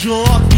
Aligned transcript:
Jô. 0.00 0.49